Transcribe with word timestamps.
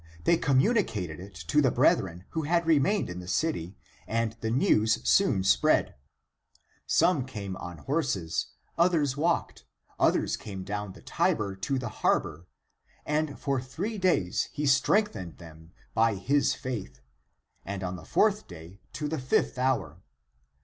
They 0.23 0.35
communicated 0.35 1.19
it 1.19 1.35
to 1.35 1.61
the 1.61 1.69
brethren 1.69 2.23
who 2.29 2.41
had 2.41 2.65
remained 2.65 3.07
in 3.07 3.19
the 3.19 3.27
city, 3.27 3.77
and 4.07 4.35
the 4.41 4.49
news 4.49 4.97
soon 5.07 5.43
spread. 5.43 5.93
Some 6.87 7.23
came 7.23 7.55
on 7.57 7.77
horses, 7.77 8.47
others 8.79 9.15
walked, 9.15 9.63
others 9.99 10.37
came 10.37 10.63
down 10.63 10.93
the 10.93 11.03
Tiber 11.03 11.55
to 11.55 11.77
the 11.77 11.89
harbor, 12.01 12.47
and 13.05 13.37
for 13.37 13.61
three 13.61 13.99
days 13.99 14.49
he 14.51 14.65
strengthened 14.65 15.37
them 15.37 15.71
by 15.93 16.15
(his) 16.15 16.55
faith, 16.55 16.99
and 17.63 17.83
on 17.83 17.95
the 17.95 18.03
fourth 18.03 18.47
day 18.47 18.79
to 18.93 19.07
the 19.07 19.19
fifth 19.19 19.59
hour. 19.59 20.01